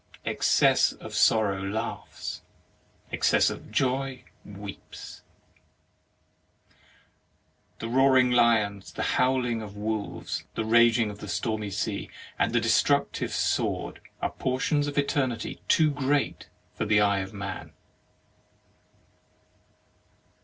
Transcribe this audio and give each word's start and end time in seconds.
Excess 0.25 0.93
of 0.93 1.13
sorrow 1.13 1.61
laughs, 1.61 2.41
excess 3.11 3.51
of 3.51 3.71
joy 3.71 4.23
weeps. 4.43 5.21
The 7.77 7.87
roaring 7.87 8.29
of 8.33 8.33
lions, 8.33 8.91
the 8.93 9.03
howling 9.21 9.61
of 9.61 9.77
wolves, 9.77 10.43
the 10.55 10.65
raging 10.65 11.11
of 11.11 11.19
the 11.19 11.27
stormy 11.27 11.69
sea, 11.69 12.09
and 12.39 12.51
the 12.51 12.59
destructive 12.59 13.31
sword, 13.31 14.01
are 14.23 14.31
por 14.31 14.59
tions 14.59 14.87
of 14.87 14.97
Eternity 14.97 15.61
too 15.67 15.91
great 15.91 16.49
for 16.73 16.85
the 16.85 16.99
eye 16.99 17.19
of 17.19 17.31
man. 17.31 17.71